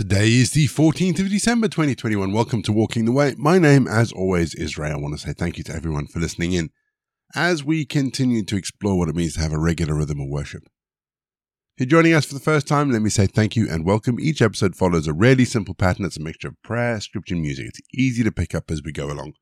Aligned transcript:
Today 0.00 0.32
is 0.32 0.52
the 0.52 0.66
14th 0.66 1.20
of 1.20 1.28
December 1.28 1.68
2021. 1.68 2.32
Welcome 2.32 2.62
to 2.62 2.72
Walking 2.72 3.04
the 3.04 3.12
Way. 3.12 3.34
My 3.36 3.58
name, 3.58 3.86
as 3.86 4.12
always, 4.12 4.54
is 4.54 4.78
Ray. 4.78 4.88
I 4.88 4.96
want 4.96 5.12
to 5.12 5.20
say 5.20 5.34
thank 5.34 5.58
you 5.58 5.64
to 5.64 5.74
everyone 5.74 6.06
for 6.06 6.20
listening 6.20 6.54
in 6.54 6.70
as 7.34 7.62
we 7.62 7.84
continue 7.84 8.42
to 8.46 8.56
explore 8.56 8.96
what 8.96 9.10
it 9.10 9.14
means 9.14 9.34
to 9.34 9.40
have 9.40 9.52
a 9.52 9.58
regular 9.58 9.94
rhythm 9.94 10.18
of 10.18 10.28
worship. 10.30 10.62
If 11.76 11.80
you're 11.80 12.00
joining 12.00 12.14
us 12.14 12.24
for 12.24 12.32
the 12.32 12.40
first 12.40 12.66
time, 12.66 12.90
let 12.90 13.02
me 13.02 13.10
say 13.10 13.26
thank 13.26 13.56
you 13.56 13.68
and 13.68 13.84
welcome. 13.84 14.18
Each 14.18 14.40
episode 14.40 14.74
follows 14.74 15.06
a 15.06 15.12
really 15.12 15.44
simple 15.44 15.74
pattern. 15.74 16.06
It's 16.06 16.16
a 16.16 16.22
mixture 16.22 16.48
of 16.48 16.62
prayer, 16.64 16.98
scripture, 16.98 17.34
and 17.34 17.42
music. 17.42 17.66
It's 17.66 17.80
easy 17.94 18.24
to 18.24 18.32
pick 18.32 18.54
up 18.54 18.70
as 18.70 18.82
we 18.82 18.92
go 18.92 19.12
along. 19.12 19.34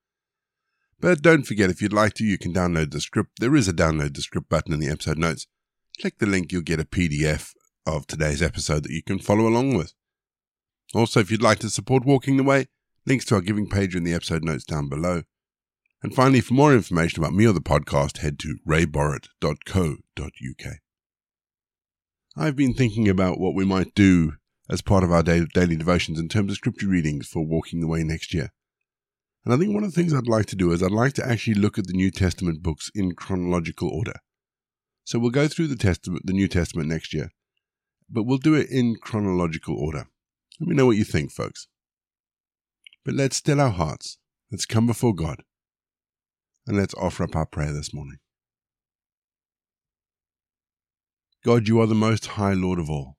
But 0.99 1.23
don't 1.23 1.47
forget, 1.47 1.71
if 1.71 1.81
you'd 1.81 1.93
like 1.93 2.15
to, 2.15 2.25
you 2.25 2.37
can 2.37 2.53
download 2.53 2.91
the 2.91 3.01
script. 3.01 3.39
There 3.39 3.55
is 3.55 3.69
a 3.69 3.73
download 3.73 4.17
the 4.17 4.23
script 4.23 4.49
button 4.49 4.75
in 4.75 4.81
the 4.81 4.91
episode 4.91 5.19
notes. 5.19 5.47
Click 6.01 6.19
the 6.19 6.27
link, 6.27 6.51
you'll 6.51 6.63
get 6.63 6.81
a 6.81 6.85
PDF 6.85 7.53
of 7.87 8.09
today's 8.09 8.43
episode 8.43 8.83
that 8.83 8.93
you 8.93 9.05
can 9.05 9.21
follow 9.21 9.47
along 9.47 9.75
with. 9.75 9.93
Also, 10.95 11.21
if 11.21 11.31
you'd 11.31 11.43
like 11.43 11.59
to 11.61 11.71
support 11.71 12.05
Walking 12.05 12.37
the 12.37 12.45
Way, 12.45 12.67
links 13.07 13.25
to 13.27 13.35
our 13.35 13.41
giving 13.41 13.69
page 13.69 13.95
in 13.95 14.05
the 14.05 14.15
episode 14.15 14.45
notes 14.45 14.65
down 14.65 14.89
below. 14.89 15.23
And 16.03 16.15
finally, 16.15 16.41
for 16.41 16.55
more 16.55 16.73
information 16.73 17.23
about 17.23 17.35
me 17.35 17.47
or 17.47 17.53
the 17.53 17.61
podcast, 17.61 18.19
head 18.19 18.39
to 18.41 18.59
rayborrett.co.uk. 18.67 20.73
I've 22.37 22.57
been 22.57 22.75
thinking 22.75 23.09
about 23.09 23.41
what 23.41 23.55
we 23.55 23.65
might 23.65 23.95
do 23.95 24.35
as 24.71 24.81
part 24.81 25.03
of 25.03 25.11
our 25.11 25.23
daily 25.23 25.77
devotions 25.77 26.21
in 26.21 26.29
terms 26.29 26.53
of 26.53 26.59
scripture 26.59 26.89
readings 26.89 27.27
for 27.27 27.45
Walking 27.45 27.81
the 27.81 27.89
Way 27.89 28.05
next 28.05 28.33
year. 28.33 28.53
And 29.45 29.53
I 29.53 29.57
think 29.57 29.75
one 29.75 29.83
of 29.83 29.93
the 29.93 30.01
things 30.01 30.15
I'd 30.15 30.29
like 30.29 30.47
to 30.47 30.57
do 30.57 30.73
is 30.73 30.83
I'd 30.83 30.91
like 30.91 31.15
to 31.15 31.27
actually 31.27 31.55
look 31.55 31.79
at 31.79 31.87
the 31.87 31.95
New 31.95 32.11
Testament 32.11 32.63
books 32.63 32.91
in 32.95 33.15
chronological 33.15 33.89
order. 33.89 34.21
So 35.05 35.19
we'll 35.19 35.31
go 35.31 35.49
through 35.49 35.69
the 35.69 35.77
Testament, 35.77 36.27
the 36.27 36.33
New 36.33 36.49
Testament 36.49 36.89
next 36.89 37.15
year, 37.15 37.31
but 38.11 38.25
we'll 38.25 38.39
do 38.39 38.55
it 38.55 38.69
in 38.71 38.97
chronological 39.03 39.77
order. 39.77 40.07
Let 40.61 40.69
me 40.69 40.75
know 40.75 40.87
what 40.87 40.97
you 40.97 41.05
think, 41.05 41.31
folks. 41.31 41.69
But 43.05 43.15
let's 43.15 43.37
still 43.37 43.61
our 43.61 43.71
hearts. 43.71 44.19
Let's 44.51 44.67
come 44.67 44.87
before 44.87 45.15
God. 45.15 45.43
And 46.67 46.77
let's 46.77 46.95
offer 46.95 47.25
up 47.25 47.37
our 47.37 47.47
prayer 47.47 47.73
this 47.73 47.95
morning. 47.95 48.19
God, 51.45 51.69
you 51.69 51.81
are 51.81 51.87
the 51.87 51.95
most 51.95 52.27
high 52.27 52.53
Lord 52.53 52.79
of 52.79 52.91
all. 52.91 53.17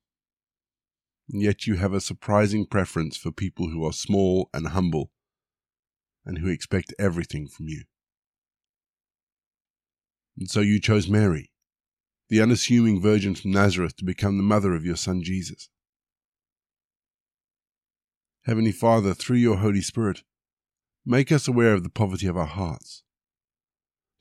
And 1.31 1.41
yet 1.41 1.65
you 1.65 1.75
have 1.75 1.93
a 1.93 2.01
surprising 2.01 2.65
preference 2.65 3.15
for 3.15 3.31
people 3.31 3.69
who 3.69 3.85
are 3.85 3.93
small 3.93 4.49
and 4.53 4.67
humble 4.67 5.11
and 6.25 6.39
who 6.39 6.49
expect 6.49 6.93
everything 6.99 7.47
from 7.47 7.67
you. 7.69 7.83
And 10.37 10.49
so 10.49 10.59
you 10.59 10.79
chose 10.79 11.07
Mary, 11.07 11.51
the 12.29 12.41
unassuming 12.41 13.01
virgin 13.01 13.35
from 13.35 13.51
Nazareth, 13.51 13.95
to 13.97 14.05
become 14.05 14.37
the 14.37 14.43
mother 14.43 14.75
of 14.75 14.85
your 14.85 14.95
son 14.95 15.23
Jesus. 15.23 15.69
Heavenly 18.45 18.71
Father, 18.71 19.13
through 19.13 19.37
your 19.37 19.57
Holy 19.57 19.81
Spirit, 19.81 20.23
make 21.05 21.31
us 21.31 21.47
aware 21.47 21.73
of 21.73 21.83
the 21.83 21.89
poverty 21.89 22.27
of 22.27 22.37
our 22.37 22.45
hearts, 22.45 23.03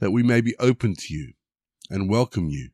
that 0.01 0.11
we 0.11 0.23
may 0.23 0.41
be 0.41 0.57
open 0.59 0.95
to 0.97 1.15
you 1.15 1.35
and 1.89 2.11
welcome 2.11 2.49
you, 2.49 2.71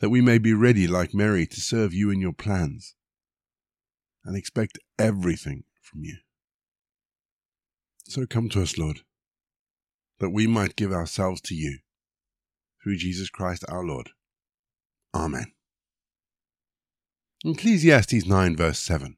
that 0.00 0.10
we 0.10 0.20
may 0.20 0.38
be 0.38 0.54
ready, 0.54 0.86
like 0.86 1.12
Mary, 1.12 1.46
to 1.46 1.60
serve 1.60 1.92
you 1.92 2.10
in 2.10 2.20
your 2.20 2.32
plans 2.32 2.94
and 4.24 4.36
expect 4.36 4.78
everything 4.98 5.64
from 5.82 6.04
you. 6.04 6.16
So 8.04 8.26
come 8.26 8.48
to 8.50 8.62
us, 8.62 8.78
Lord, 8.78 9.00
that 10.20 10.30
we 10.30 10.46
might 10.46 10.76
give 10.76 10.92
ourselves 10.92 11.40
to 11.42 11.54
you 11.54 11.78
through 12.82 12.96
Jesus 12.96 13.30
Christ 13.30 13.64
our 13.68 13.84
Lord. 13.84 14.10
Amen. 15.14 15.52
Ecclesiastes 17.44 18.26
9, 18.26 18.56
verse 18.56 18.78
7. 18.78 19.16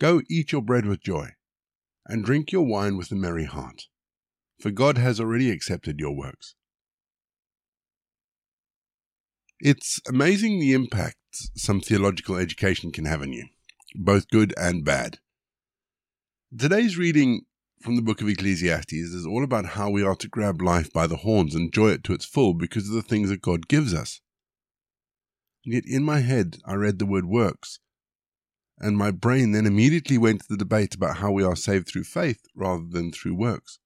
Go 0.00 0.22
eat 0.30 0.50
your 0.50 0.62
bread 0.62 0.86
with 0.86 1.02
joy, 1.02 1.28
and 2.06 2.24
drink 2.24 2.52
your 2.52 2.66
wine 2.66 2.96
with 2.96 3.12
a 3.12 3.14
merry 3.14 3.44
heart, 3.44 3.82
for 4.58 4.70
God 4.70 4.96
has 4.96 5.20
already 5.20 5.50
accepted 5.50 6.00
your 6.00 6.16
works. 6.16 6.54
It's 9.60 10.00
amazing 10.08 10.58
the 10.58 10.72
impact 10.72 11.16
some 11.54 11.82
theological 11.82 12.36
education 12.36 12.90
can 12.92 13.04
have 13.04 13.20
on 13.20 13.34
you, 13.34 13.48
both 13.94 14.30
good 14.30 14.54
and 14.56 14.86
bad. 14.86 15.18
Today's 16.58 16.96
reading 16.96 17.42
from 17.82 17.96
the 17.96 18.02
book 18.02 18.22
of 18.22 18.28
Ecclesiastes 18.28 18.92
is 18.94 19.26
all 19.26 19.44
about 19.44 19.66
how 19.66 19.90
we 19.90 20.02
are 20.02 20.16
to 20.16 20.28
grab 20.28 20.62
life 20.62 20.90
by 20.90 21.06
the 21.06 21.18
horns 21.18 21.54
and 21.54 21.66
enjoy 21.66 21.90
it 21.90 22.04
to 22.04 22.14
its 22.14 22.24
full 22.24 22.54
because 22.54 22.88
of 22.88 22.94
the 22.94 23.02
things 23.02 23.28
that 23.28 23.42
God 23.42 23.68
gives 23.68 23.92
us. 23.92 24.22
Yet 25.62 25.84
in 25.86 26.02
my 26.02 26.20
head, 26.20 26.56
I 26.64 26.72
read 26.72 26.98
the 26.98 27.06
word 27.06 27.26
works, 27.26 27.80
and 28.80 28.96
my 28.96 29.10
brain 29.10 29.52
then 29.52 29.66
immediately 29.66 30.16
went 30.16 30.40
to 30.40 30.46
the 30.48 30.56
debate 30.56 30.94
about 30.94 31.18
how 31.18 31.30
we 31.30 31.44
are 31.44 31.56
saved 31.56 31.86
through 31.86 32.04
faith 32.04 32.46
rather 32.54 32.84
than 32.88 33.12
through 33.12 33.34
works. 33.34 33.78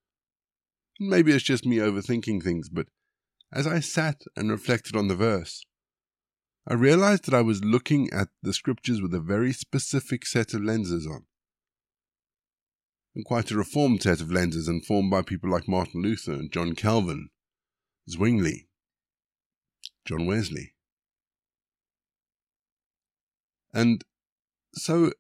Maybe 1.00 1.32
it's 1.32 1.44
just 1.44 1.66
me 1.66 1.78
overthinking 1.78 2.42
things, 2.42 2.68
but 2.68 2.86
as 3.52 3.66
I 3.66 3.80
sat 3.80 4.22
and 4.36 4.50
reflected 4.50 4.94
on 4.94 5.08
the 5.08 5.16
verse, 5.16 5.64
I 6.66 6.74
realized 6.74 7.24
that 7.26 7.34
I 7.34 7.42
was 7.42 7.64
looking 7.64 8.08
at 8.12 8.28
the 8.42 8.54
scriptures 8.54 9.02
with 9.02 9.12
a 9.12 9.20
very 9.20 9.52
specific 9.52 10.24
set 10.24 10.54
of 10.54 10.62
lenses 10.62 11.06
on. 11.06 11.26
And 13.14 13.24
quite 13.24 13.50
a 13.50 13.56
reformed 13.56 14.02
set 14.02 14.20
of 14.20 14.32
lenses 14.32 14.68
informed 14.68 15.10
by 15.10 15.22
people 15.22 15.50
like 15.50 15.68
Martin 15.68 16.02
Luther 16.02 16.32
and 16.32 16.50
John 16.50 16.74
Calvin, 16.74 17.28
Zwingli, 18.08 18.68
John 20.04 20.26
Wesley. 20.26 20.74
And 23.72 24.04
so 24.74 25.12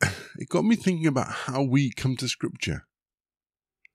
it 0.36 0.48
got 0.48 0.64
me 0.64 0.76
thinking 0.76 1.06
about 1.06 1.30
how 1.30 1.62
we 1.62 1.90
come 1.90 2.16
to 2.16 2.28
Scripture 2.28 2.86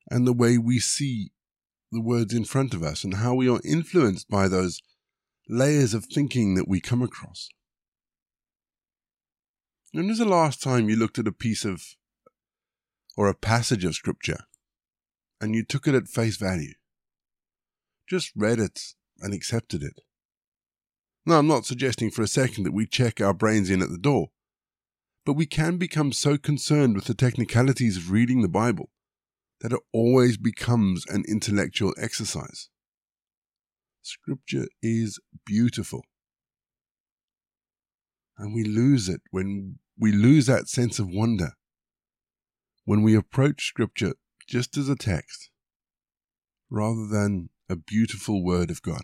and 0.09 0.27
the 0.27 0.33
way 0.33 0.57
we 0.57 0.79
see 0.79 1.31
the 1.91 2.01
words 2.01 2.33
in 2.33 2.43
front 2.43 2.73
of 2.73 2.83
us 2.83 3.03
and 3.03 3.15
how 3.15 3.33
we 3.33 3.47
are 3.47 3.61
influenced 3.63 4.29
by 4.29 4.47
those 4.47 4.81
layers 5.47 5.93
of 5.93 6.05
thinking 6.05 6.55
that 6.55 6.67
we 6.67 6.81
come 6.81 7.01
across. 7.01 7.49
When 9.91 10.07
was 10.07 10.17
the 10.17 10.25
last 10.25 10.61
time 10.61 10.89
you 10.89 10.95
looked 10.95 11.19
at 11.19 11.27
a 11.27 11.31
piece 11.31 11.65
of 11.65 11.95
or 13.15 13.27
a 13.27 13.35
passage 13.35 13.85
of 13.85 13.93
Scripture 13.93 14.39
and 15.39 15.53
you 15.53 15.63
took 15.63 15.87
it 15.87 15.93
at 15.93 16.07
face 16.07 16.37
value? 16.37 16.73
Just 18.09 18.31
read 18.35 18.59
it 18.59 18.95
and 19.19 19.33
accepted 19.33 19.83
it. 19.83 20.01
Now, 21.25 21.39
I'm 21.39 21.47
not 21.47 21.65
suggesting 21.65 22.11
for 22.11 22.21
a 22.21 22.27
second 22.27 22.63
that 22.63 22.73
we 22.73 22.85
check 22.85 23.21
our 23.21 23.33
brains 23.33 23.69
in 23.69 23.81
at 23.81 23.89
the 23.89 23.97
door 23.97 24.29
but 25.25 25.33
we 25.33 25.45
can 25.45 25.77
become 25.77 26.11
so 26.11 26.37
concerned 26.37 26.95
with 26.95 27.05
the 27.05 27.13
technicalities 27.13 27.97
of 27.97 28.11
reading 28.11 28.41
the 28.41 28.49
Bible 28.49 28.89
that 29.61 29.71
it 29.71 29.79
always 29.93 30.37
becomes 30.37 31.05
an 31.07 31.23
intellectual 31.27 31.93
exercise. 31.97 32.69
Scripture 34.01 34.67
is 34.81 35.19
beautiful. 35.45 36.03
And 38.37 38.53
we 38.53 38.63
lose 38.63 39.07
it 39.07 39.21
when 39.31 39.79
we 39.97 40.11
lose 40.11 40.47
that 40.47 40.67
sense 40.67 40.99
of 40.99 41.07
wonder 41.09 41.51
when 42.85 43.01
we 43.01 43.15
approach 43.15 43.67
Scripture 43.67 44.13
just 44.47 44.75
as 44.75 44.89
a 44.89 44.95
text 44.95 45.49
rather 46.69 47.07
than 47.07 47.49
a 47.69 47.75
beautiful 47.75 48.43
word 48.43 48.69
of 48.69 48.81
God 48.81 49.03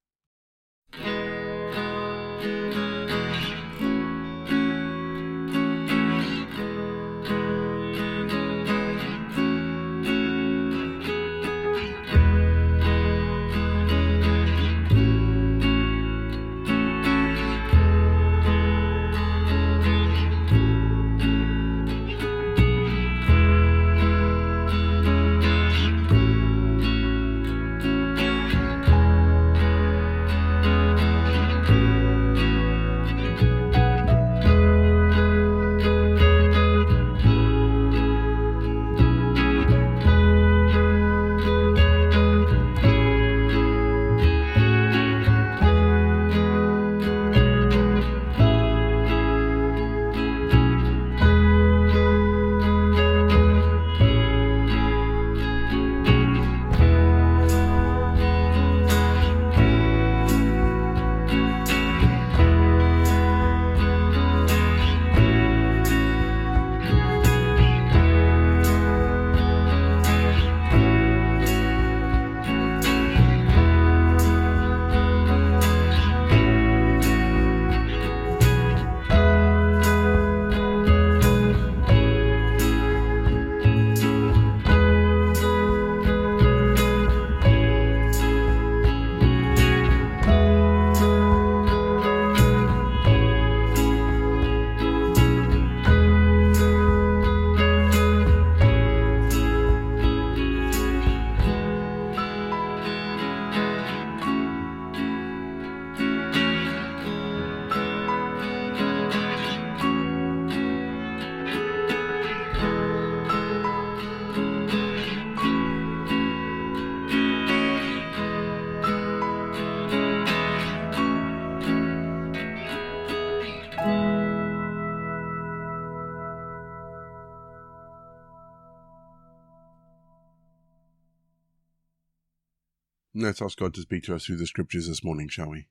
Let's 133.21 133.41
ask 133.41 133.57
God 133.57 133.73
to 133.75 133.81
speak 133.81 134.03
to 134.03 134.15
us 134.15 134.25
through 134.25 134.37
the 134.37 134.47
scriptures 134.47 134.87
this 134.87 135.03
morning, 135.03 135.29
shall 135.29 135.49
we? 135.49 135.67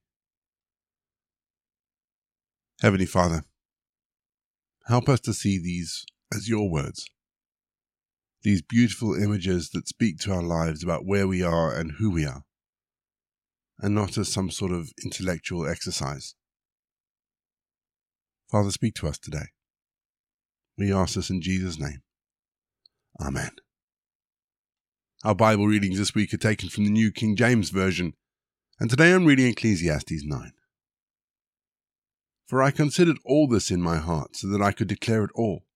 Heavenly 2.80 3.06
Father, 3.06 3.42
help 4.86 5.08
us 5.08 5.20
to 5.20 5.34
see 5.34 5.58
these 5.58 6.04
as 6.32 6.48
your 6.48 6.70
words. 6.70 7.06
These 8.42 8.62
beautiful 8.62 9.14
images 9.14 9.70
that 9.70 9.88
speak 9.88 10.18
to 10.20 10.32
our 10.32 10.42
lives 10.42 10.82
about 10.82 11.04
where 11.04 11.26
we 11.26 11.42
are 11.42 11.74
and 11.74 11.92
who 11.98 12.10
we 12.10 12.24
are, 12.24 12.44
and 13.80 13.94
not 13.94 14.16
as 14.16 14.32
some 14.32 14.50
sort 14.50 14.72
of 14.72 14.92
intellectual 15.04 15.68
exercise. 15.68 16.34
Father, 18.50 18.70
speak 18.70 18.94
to 18.94 19.08
us 19.08 19.18
today. 19.18 19.48
We 20.78 20.92
ask 20.92 21.14
this 21.14 21.30
in 21.30 21.42
Jesus' 21.42 21.78
name. 21.78 22.02
Amen. 23.20 23.50
Our 25.22 25.34
Bible 25.34 25.66
readings 25.66 25.98
this 25.98 26.14
week 26.14 26.32
are 26.32 26.38
taken 26.38 26.70
from 26.70 26.84
the 26.84 26.90
New 26.90 27.12
King 27.12 27.36
James 27.36 27.68
Version, 27.68 28.14
and 28.78 28.88
today 28.88 29.12
I'm 29.12 29.26
reading 29.26 29.48
Ecclesiastes 29.48 30.24
9. 30.24 30.52
For 32.46 32.62
I 32.62 32.70
considered 32.70 33.18
all 33.22 33.46
this 33.46 33.70
in 33.70 33.82
my 33.82 33.98
heart, 33.98 34.34
so 34.34 34.48
that 34.48 34.62
I 34.62 34.72
could 34.72 34.88
declare 34.88 35.24
it 35.24 35.30
all 35.34 35.66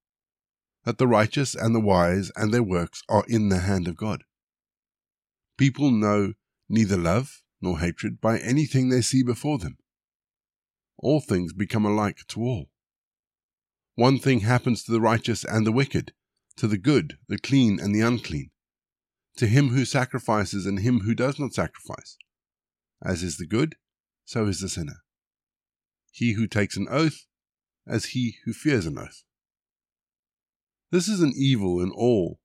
that 0.85 0.97
the 0.97 1.07
righteous 1.07 1.55
and 1.55 1.75
the 1.75 1.81
wise 1.81 2.33
and 2.37 2.55
their 2.55 2.63
works 2.63 3.03
are 3.07 3.27
in 3.29 3.51
the 3.51 3.59
hand 3.59 3.87
of 3.87 3.99
God. 3.99 4.25
People 5.59 5.91
know 5.91 6.33
neither 6.71 6.97
love 6.97 7.43
nor 7.61 7.81
hatred 7.81 8.23
by 8.23 8.39
anything 8.39 8.89
they 8.89 9.03
see 9.03 9.23
before 9.23 9.59
them. 9.59 9.77
All 10.97 11.21
things 11.21 11.53
become 11.53 11.85
alike 11.85 12.21
to 12.29 12.41
all. 12.41 12.71
One 13.95 14.19
thing 14.19 14.41
happens 14.41 14.83
to 14.85 14.93
the 14.93 15.03
righteous 15.03 15.45
and 15.45 15.67
the 15.67 15.73
wicked, 15.73 16.15
to 16.57 16.67
the 16.67 16.79
good, 16.79 17.19
the 17.29 17.37
clean, 17.37 17.79
and 17.79 17.95
the 17.95 18.01
unclean, 18.01 18.51
to 19.37 19.47
him 19.47 19.71
who 19.71 19.85
sacrifices 19.85 20.67
and 20.67 20.81
him 20.81 21.01
who 21.01 21.15
does 21.15 21.39
not 21.39 21.53
sacrifice. 21.53 22.17
As 23.05 23.23
is 23.23 23.37
the 23.37 23.47
good, 23.47 23.77
so 24.25 24.47
is 24.47 24.61
the 24.61 24.69
sinner. 24.69 25.03
He 26.13 26.33
who 26.33 26.47
takes 26.47 26.77
an 26.77 26.87
oath, 26.91 27.27
as 27.87 28.07
he 28.07 28.37
who 28.45 28.53
fears 28.53 28.87
an 28.87 28.99
oath. 28.99 29.25
This 30.91 31.09
is 31.09 31.21
an 31.21 31.33
evil 31.37 31.81
in 31.81 31.91
all 31.91 32.39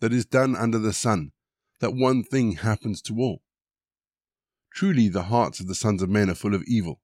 that 0.00 0.12
is 0.12 0.24
done 0.24 0.54
under 0.54 0.78
the 0.78 0.92
sun, 0.92 1.32
that 1.80 1.94
one 1.94 2.22
thing 2.22 2.52
happens 2.52 3.02
to 3.02 3.18
all. 3.18 3.42
Truly 4.72 5.08
the 5.08 5.24
hearts 5.24 5.60
of 5.60 5.66
the 5.66 5.74
sons 5.74 6.02
of 6.02 6.08
men 6.08 6.30
are 6.30 6.34
full 6.34 6.54
of 6.54 6.62
evil. 6.66 7.00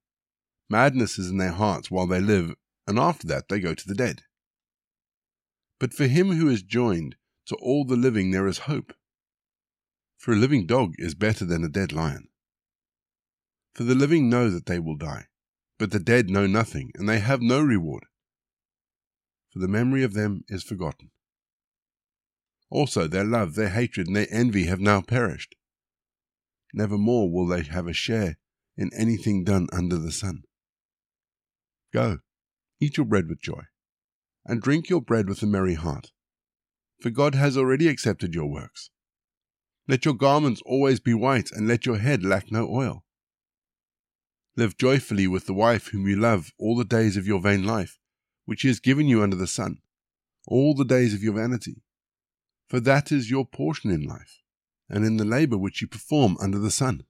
Madness 0.69 1.19
is 1.19 1.29
in 1.29 1.37
their 1.37 1.51
hearts 1.51 1.91
while 1.91 2.07
they 2.07 2.21
live, 2.21 2.55
and 2.87 2.97
after 2.97 3.27
that 3.27 3.49
they 3.49 3.59
go 3.59 3.73
to 3.73 3.87
the 3.87 3.93
dead. 3.93 4.23
But 5.79 5.93
for 5.93 6.07
him 6.07 6.31
who 6.31 6.49
is 6.49 6.61
joined 6.63 7.15
to 7.47 7.55
all 7.55 7.85
the 7.85 7.95
living 7.95 8.31
there 8.31 8.47
is 8.47 8.59
hope. 8.59 8.93
For 10.19 10.33
a 10.33 10.35
living 10.35 10.67
dog 10.67 10.95
is 10.97 11.15
better 11.15 11.45
than 11.45 11.63
a 11.63 11.69
dead 11.69 11.93
lion. 11.93 12.27
For 13.73 13.85
the 13.85 13.95
living 13.95 14.29
know 14.29 14.49
that 14.49 14.65
they 14.65 14.77
will 14.77 14.97
die, 14.97 15.27
but 15.77 15.91
the 15.91 15.99
dead 15.99 16.29
know 16.29 16.45
nothing, 16.45 16.91
and 16.95 17.07
they 17.07 17.19
have 17.19 17.41
no 17.41 17.61
reward. 17.61 18.03
For 19.53 19.59
the 19.59 19.69
memory 19.69 20.03
of 20.03 20.13
them 20.13 20.43
is 20.49 20.61
forgotten. 20.61 21.11
Also, 22.69 23.07
their 23.07 23.23
love, 23.23 23.55
their 23.55 23.69
hatred, 23.69 24.07
and 24.07 24.15
their 24.17 24.27
envy 24.29 24.65
have 24.65 24.81
now 24.81 24.99
perished. 24.99 25.55
Never 26.73 26.97
more 26.97 27.31
will 27.31 27.47
they 27.47 27.63
have 27.63 27.87
a 27.87 27.93
share 27.93 28.37
in 28.75 28.91
anything 28.93 29.45
done 29.45 29.69
under 29.71 29.97
the 29.97 30.11
sun. 30.11 30.43
Go, 31.93 32.19
eat 32.81 32.97
your 32.97 33.05
bread 33.05 33.29
with 33.29 33.41
joy, 33.41 33.63
and 34.45 34.61
drink 34.61 34.89
your 34.89 35.01
bread 35.01 35.29
with 35.29 35.41
a 35.41 35.47
merry 35.47 35.75
heart, 35.75 36.11
for 37.01 37.09
God 37.09 37.35
has 37.35 37.57
already 37.57 37.87
accepted 37.87 38.35
your 38.35 38.47
works. 38.47 38.89
Let 39.89 40.05
your 40.05 40.13
garments 40.13 40.61
always 40.67 40.99
be 40.99 41.15
white, 41.15 41.51
and 41.51 41.67
let 41.67 41.87
your 41.87 41.97
head 41.97 42.23
lack 42.23 42.51
no 42.51 42.69
oil. 42.69 43.03
Live 44.55 44.77
joyfully 44.77 45.25
with 45.25 45.47
the 45.47 45.53
wife 45.55 45.87
whom 45.87 46.07
you 46.07 46.15
love 46.15 46.53
all 46.59 46.77
the 46.77 46.85
days 46.85 47.17
of 47.17 47.25
your 47.25 47.41
vain 47.41 47.63
life, 47.63 47.97
which 48.45 48.61
he 48.61 48.67
has 48.67 48.79
given 48.79 49.07
you 49.07 49.23
under 49.23 49.35
the 49.35 49.47
sun, 49.47 49.79
all 50.45 50.75
the 50.75 50.85
days 50.85 51.15
of 51.15 51.23
your 51.23 51.33
vanity. 51.33 51.81
For 52.67 52.79
that 52.81 53.11
is 53.11 53.31
your 53.31 53.47
portion 53.47 53.89
in 53.89 54.03
life, 54.03 54.43
and 54.87 55.03
in 55.03 55.17
the 55.17 55.25
labor 55.25 55.57
which 55.57 55.81
you 55.81 55.87
perform 55.87 56.37
under 56.39 56.59
the 56.59 56.69
sun. 56.69 57.01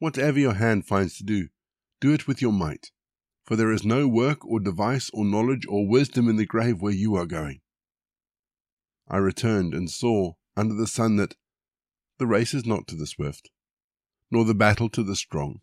Whatever 0.00 0.40
your 0.40 0.54
hand 0.54 0.88
finds 0.88 1.16
to 1.18 1.22
do, 1.22 1.50
do 2.00 2.12
it 2.12 2.26
with 2.26 2.42
your 2.42 2.52
might, 2.52 2.90
for 3.44 3.54
there 3.54 3.70
is 3.70 3.84
no 3.84 4.08
work 4.08 4.44
or 4.44 4.58
device 4.58 5.08
or 5.14 5.24
knowledge 5.24 5.66
or 5.68 5.86
wisdom 5.86 6.28
in 6.28 6.34
the 6.34 6.44
grave 6.44 6.82
where 6.82 6.92
you 6.92 7.14
are 7.14 7.26
going. 7.26 7.60
I 9.06 9.18
returned 9.18 9.72
and 9.72 9.88
saw 9.88 10.32
under 10.56 10.74
the 10.74 10.86
sun 10.86 11.16
that 11.16 11.34
the 12.18 12.26
race 12.26 12.54
is 12.54 12.64
not 12.64 12.86
to 12.86 12.96
the 12.96 13.06
swift, 13.06 13.50
nor 14.30 14.44
the 14.44 14.54
battle 14.54 14.88
to 14.90 15.02
the 15.02 15.16
strong, 15.16 15.60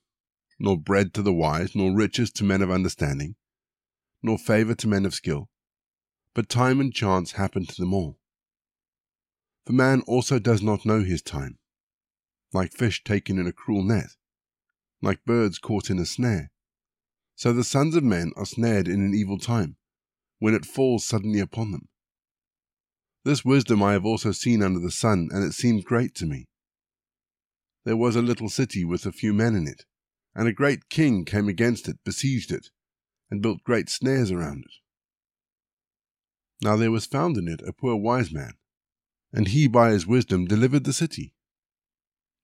nor 0.59 0.77
bread 0.77 1.13
to 1.13 1.21
the 1.21 1.33
wise, 1.33 1.75
nor 1.75 1.95
riches 1.95 2.31
to 2.31 2.43
men 2.43 2.61
of 2.61 2.69
understanding, 2.69 3.35
nor 4.21 4.37
favour 4.37 4.75
to 4.75 4.87
men 4.87 5.05
of 5.05 5.13
skill, 5.13 5.49
but 6.33 6.49
time 6.49 6.79
and 6.79 6.93
chance 6.93 7.33
happen 7.33 7.65
to 7.65 7.75
them 7.75 7.93
all. 7.93 8.19
For 9.65 9.73
man 9.73 10.01
also 10.01 10.39
does 10.39 10.61
not 10.61 10.85
know 10.85 11.03
his 11.03 11.21
time, 11.21 11.57
like 12.53 12.73
fish 12.73 13.03
taken 13.03 13.39
in 13.39 13.47
a 13.47 13.53
cruel 13.53 13.83
net, 13.83 14.09
like 15.01 15.25
birds 15.25 15.57
caught 15.57 15.89
in 15.89 15.99
a 15.99 16.05
snare. 16.05 16.51
So 17.35 17.53
the 17.53 17.63
sons 17.63 17.95
of 17.95 18.03
men 18.03 18.33
are 18.35 18.45
snared 18.45 18.87
in 18.87 19.01
an 19.01 19.13
evil 19.15 19.39
time, 19.39 19.77
when 20.39 20.53
it 20.53 20.65
falls 20.65 21.05
suddenly 21.05 21.39
upon 21.39 21.71
them. 21.71 21.87
This 23.23 23.45
wisdom 23.45 23.83
I 23.83 23.91
have 23.93 24.05
also 24.05 24.31
seen 24.31 24.63
under 24.63 24.79
the 24.79 24.91
sun, 24.91 25.29
and 25.31 25.43
it 25.43 25.53
seemed 25.53 25.85
great 25.85 26.15
to 26.15 26.25
me. 26.25 26.47
There 27.83 27.97
was 27.97 28.15
a 28.15 28.21
little 28.21 28.49
city 28.49 28.83
with 28.83 29.05
a 29.05 29.11
few 29.11 29.31
men 29.31 29.55
in 29.55 29.67
it, 29.67 29.85
and 30.33 30.47
a 30.47 30.53
great 30.53 30.89
king 30.89 31.23
came 31.23 31.47
against 31.47 31.87
it, 31.87 31.97
besieged 32.03 32.51
it, 32.51 32.69
and 33.29 33.41
built 33.41 33.63
great 33.63 33.89
snares 33.89 34.31
around 34.31 34.65
it. 34.65 34.73
Now 36.63 36.75
there 36.75 36.91
was 36.91 37.05
found 37.05 37.37
in 37.37 37.47
it 37.47 37.61
a 37.61 37.73
poor 37.73 37.95
wise 37.95 38.31
man, 38.31 38.53
and 39.31 39.47
he 39.47 39.67
by 39.67 39.91
his 39.91 40.07
wisdom 40.07 40.45
delivered 40.45 40.83
the 40.83 40.93
city. 40.93 41.33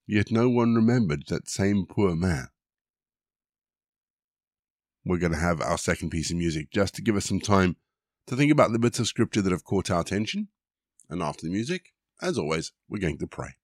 Yet 0.06 0.32
no 0.32 0.48
one 0.48 0.76
remembered 0.76 1.24
that 1.28 1.50
same 1.50 1.86
poor 1.88 2.16
man. 2.16 2.50
We're 5.04 5.18
going 5.18 5.34
to 5.34 5.40
have 5.40 5.60
our 5.62 5.78
second 5.78 6.12
piece 6.12 6.32
of 6.32 6.38
music 6.38 6.70
just 6.72 6.94
to 6.96 7.02
give 7.02 7.16
us 7.16 7.26
some 7.26 7.40
time 7.40 7.78
to 8.28 8.36
think 8.36 8.52
about 8.52 8.72
the 8.72 8.80
bits 8.80 9.00
of 9.00 9.08
scripture 9.08 9.42
that 9.42 9.52
have 9.52 9.64
caught 9.64 9.90
our 9.90 10.02
attention 10.02 10.50
and 11.10 11.22
after 11.22 11.46
the 11.46 11.52
music, 11.52 11.94
as 12.22 12.38
always, 12.38 12.72
we're 12.90 13.00
going 13.00 13.18
to 13.20 13.28
pray. 13.28 13.56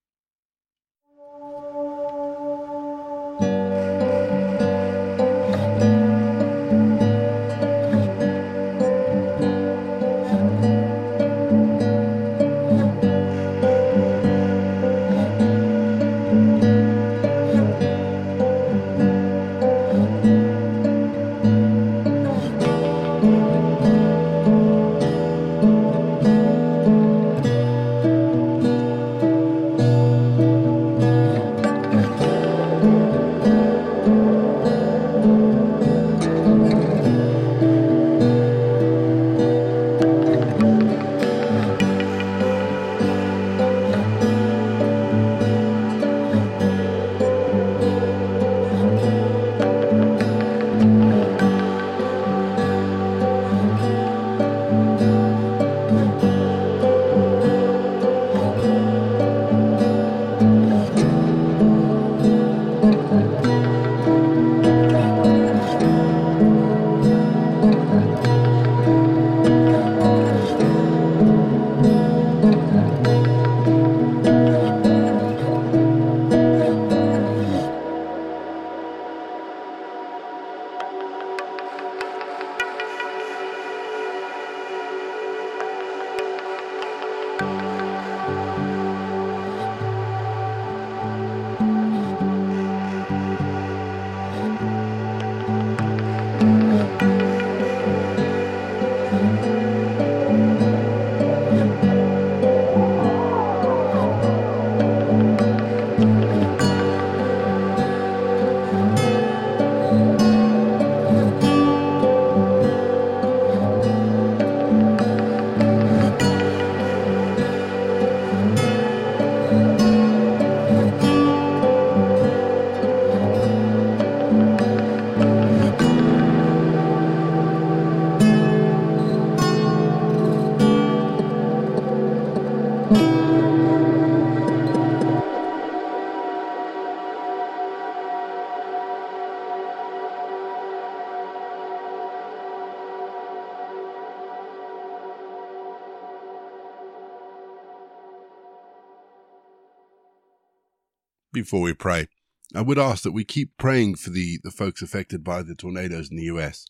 Before 151.33 151.61
we 151.61 151.73
pray, 151.73 152.07
I 152.55 152.61
would 152.61 152.79
ask 152.79 153.03
that 153.03 153.11
we 153.11 153.25
keep 153.25 153.57
praying 153.57 153.95
for 153.95 154.11
the, 154.11 154.39
the 154.43 154.51
folks 154.51 154.81
affected 154.81 155.23
by 155.23 155.41
the 155.41 155.55
tornadoes 155.55 156.09
in 156.09 156.17
the 156.17 156.23
US. 156.25 156.65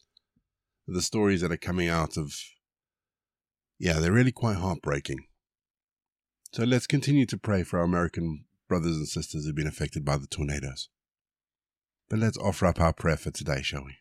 The 0.87 1.01
stories 1.01 1.41
that 1.41 1.51
are 1.51 1.57
coming 1.57 1.89
out 1.89 2.17
of, 2.17 2.33
yeah, 3.77 3.99
they're 3.99 4.11
really 4.11 4.31
quite 4.31 4.57
heartbreaking. 4.57 5.27
So 6.53 6.63
let's 6.63 6.87
continue 6.87 7.25
to 7.27 7.37
pray 7.37 7.63
for 7.63 7.79
our 7.79 7.85
American 7.85 8.45
brothers 8.67 8.97
and 8.97 9.07
sisters 9.07 9.45
who've 9.45 9.55
been 9.55 9.67
affected 9.67 10.05
by 10.05 10.17
the 10.17 10.27
tornadoes. 10.27 10.89
But 12.09 12.19
let's 12.19 12.37
offer 12.37 12.65
up 12.65 12.79
our 12.79 12.93
prayer 12.93 13.17
for 13.17 13.31
today, 13.31 13.61
shall 13.61 13.83
we? 13.85 13.97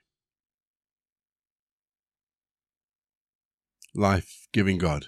Life 3.94 4.48
giving 4.52 4.78
God, 4.78 5.06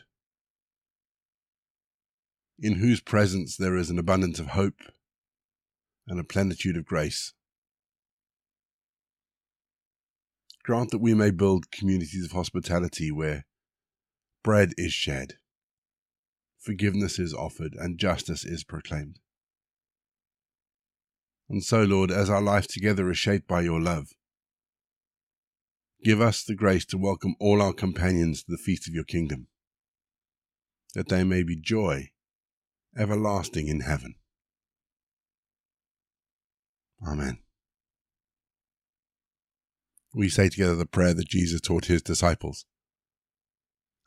in 2.58 2.76
whose 2.76 3.00
presence 3.00 3.56
there 3.56 3.76
is 3.76 3.90
an 3.90 3.98
abundance 3.98 4.38
of 4.38 4.48
hope 4.48 4.80
and 6.06 6.20
a 6.20 6.24
plenitude 6.24 6.76
of 6.76 6.84
grace. 6.84 7.32
Grant 10.62 10.90
that 10.90 11.00
we 11.00 11.14
may 11.14 11.30
build 11.30 11.70
communities 11.70 12.24
of 12.24 12.32
hospitality 12.32 13.10
where 13.10 13.44
bread 14.42 14.72
is 14.76 14.92
shed, 14.92 15.34
forgiveness 16.58 17.18
is 17.18 17.34
offered, 17.34 17.74
and 17.74 17.98
justice 17.98 18.44
is 18.44 18.64
proclaimed. 18.64 19.18
And 21.48 21.62
so, 21.62 21.82
Lord, 21.82 22.10
as 22.10 22.30
our 22.30 22.40
life 22.40 22.66
together 22.66 23.10
is 23.10 23.18
shaped 23.18 23.46
by 23.46 23.60
your 23.60 23.80
love, 23.80 24.08
give 26.02 26.20
us 26.20 26.42
the 26.42 26.54
grace 26.54 26.86
to 26.86 26.98
welcome 26.98 27.34
all 27.38 27.60
our 27.60 27.74
companions 27.74 28.42
to 28.42 28.50
the 28.50 28.58
feast 28.58 28.88
of 28.88 28.94
your 28.94 29.04
kingdom, 29.04 29.48
that 30.94 31.08
they 31.08 31.24
may 31.24 31.42
be 31.42 31.56
joy 31.56 32.10
everlasting 32.96 33.68
in 33.68 33.80
heaven. 33.80 34.14
Amen. 37.06 37.38
We 40.14 40.28
say 40.28 40.48
together 40.48 40.76
the 40.76 40.86
prayer 40.86 41.14
that 41.14 41.28
Jesus 41.28 41.60
taught 41.60 41.86
his 41.86 42.02
disciples 42.02 42.66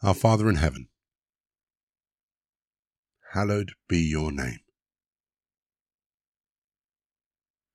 Our 0.01 0.13
Father 0.13 0.47
in 0.47 0.55
heaven, 0.55 0.87
hallowed 3.33 3.71
be 3.89 3.99
your 3.99 4.31
name. 4.31 4.59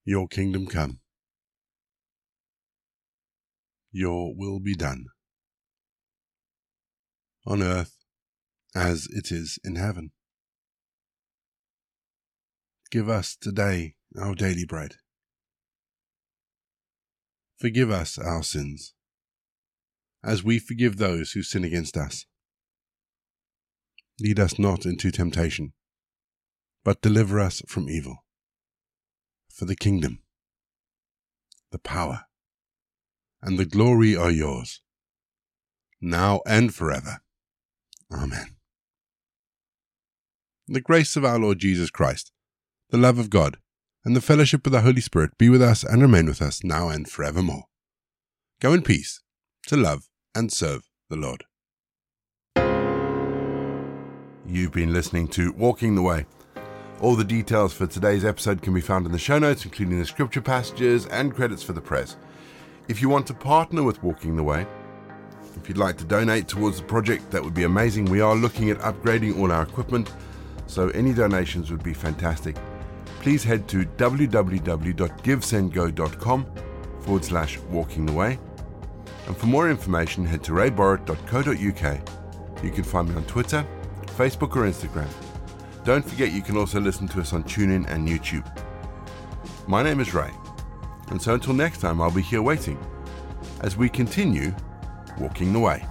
Your 0.04 0.28
kingdom 0.28 0.66
come. 0.66 1.00
Your 3.92 4.34
will 4.34 4.60
be 4.60 4.74
done. 4.74 5.06
On 7.46 7.62
earth 7.62 7.96
as 8.74 9.06
it 9.10 9.30
is 9.30 9.58
in 9.62 9.76
heaven. 9.76 10.12
Give 12.90 13.08
us 13.08 13.36
today 13.36 13.94
our 14.18 14.34
daily 14.34 14.64
bread 14.64 14.96
Forgive 17.62 17.92
us 17.92 18.18
our 18.18 18.42
sins, 18.42 18.92
as 20.24 20.42
we 20.42 20.58
forgive 20.58 20.96
those 20.96 21.30
who 21.30 21.44
sin 21.44 21.62
against 21.62 21.96
us. 21.96 22.26
Lead 24.18 24.40
us 24.40 24.58
not 24.58 24.84
into 24.84 25.12
temptation, 25.12 25.72
but 26.84 27.00
deliver 27.00 27.38
us 27.38 27.62
from 27.68 27.88
evil. 27.88 28.24
For 29.48 29.64
the 29.64 29.76
kingdom, 29.76 30.18
the 31.70 31.78
power, 31.78 32.24
and 33.40 33.60
the 33.60 33.64
glory 33.64 34.16
are 34.16 34.32
yours, 34.32 34.82
now 36.00 36.40
and 36.44 36.74
forever. 36.74 37.20
Amen. 38.12 38.56
The 40.66 40.80
grace 40.80 41.14
of 41.14 41.24
our 41.24 41.38
Lord 41.38 41.60
Jesus 41.60 41.90
Christ, 41.90 42.32
the 42.90 42.98
love 42.98 43.20
of 43.20 43.30
God, 43.30 43.58
and 44.04 44.16
the 44.16 44.20
fellowship 44.20 44.66
of 44.66 44.72
the 44.72 44.80
Holy 44.80 45.00
Spirit 45.00 45.36
be 45.38 45.48
with 45.48 45.62
us 45.62 45.84
and 45.84 46.02
remain 46.02 46.26
with 46.26 46.42
us 46.42 46.64
now 46.64 46.88
and 46.88 47.08
forevermore. 47.08 47.64
Go 48.60 48.72
in 48.72 48.82
peace 48.82 49.20
to 49.66 49.76
love 49.76 50.08
and 50.34 50.52
serve 50.52 50.82
the 51.08 51.16
Lord. 51.16 51.44
You've 54.44 54.72
been 54.72 54.92
listening 54.92 55.28
to 55.28 55.52
Walking 55.52 55.94
the 55.94 56.02
Way. 56.02 56.26
All 57.00 57.14
the 57.14 57.24
details 57.24 57.72
for 57.72 57.86
today's 57.86 58.24
episode 58.24 58.60
can 58.60 58.74
be 58.74 58.80
found 58.80 59.06
in 59.06 59.12
the 59.12 59.18
show 59.18 59.38
notes, 59.38 59.64
including 59.64 59.98
the 59.98 60.04
scripture 60.04 60.40
passages 60.40 61.06
and 61.06 61.34
credits 61.34 61.62
for 61.62 61.72
the 61.72 61.80
press. 61.80 62.16
If 62.88 63.00
you 63.00 63.08
want 63.08 63.26
to 63.28 63.34
partner 63.34 63.82
with 63.82 64.02
Walking 64.02 64.36
the 64.36 64.42
Way, 64.42 64.66
if 65.56 65.68
you'd 65.68 65.78
like 65.78 65.96
to 65.98 66.04
donate 66.04 66.48
towards 66.48 66.78
the 66.78 66.84
project, 66.84 67.30
that 67.30 67.42
would 67.42 67.54
be 67.54 67.64
amazing. 67.64 68.06
We 68.06 68.20
are 68.20 68.34
looking 68.34 68.70
at 68.70 68.78
upgrading 68.78 69.38
all 69.38 69.52
our 69.52 69.62
equipment, 69.62 70.12
so 70.66 70.88
any 70.88 71.12
donations 71.12 71.70
would 71.70 71.82
be 71.82 71.94
fantastic 71.94 72.56
please 73.22 73.42
head 73.44 73.66
to 73.68 73.84
www.givesendgo.com 73.84 76.46
forward 77.00 77.24
slash 77.24 77.58
walking 77.70 78.04
the 78.04 78.12
way. 78.12 78.38
And 79.26 79.36
for 79.36 79.46
more 79.46 79.70
information, 79.70 80.26
head 80.26 80.42
to 80.44 80.52
rayborrett.co.uk. 80.52 82.64
You 82.64 82.70
can 82.70 82.84
find 82.84 83.08
me 83.08 83.14
on 83.14 83.24
Twitter, 83.24 83.64
Facebook, 84.06 84.56
or 84.56 84.68
Instagram. 84.68 85.08
Don't 85.84 86.04
forget 86.04 86.32
you 86.32 86.42
can 86.42 86.56
also 86.56 86.80
listen 86.80 87.06
to 87.08 87.20
us 87.20 87.32
on 87.32 87.44
TuneIn 87.44 87.88
and 87.88 88.08
YouTube. 88.08 88.44
My 89.66 89.82
name 89.82 90.00
is 90.00 90.14
Ray, 90.14 90.30
and 91.08 91.20
so 91.22 91.34
until 91.34 91.54
next 91.54 91.80
time, 91.80 92.00
I'll 92.00 92.10
be 92.10 92.22
here 92.22 92.42
waiting 92.42 92.78
as 93.60 93.76
we 93.76 93.88
continue 93.88 94.52
walking 95.18 95.52
the 95.52 95.60
way. 95.60 95.86